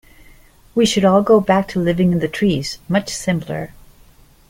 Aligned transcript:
We 0.73 0.87
should 0.87 1.05
all 1.05 1.21
go 1.21 1.39
back 1.39 1.67
to 1.67 1.79
living 1.79 2.11
in 2.11 2.17
the 2.17 2.27
trees, 2.27 2.79
much 2.89 3.09
simpler. 3.15 3.71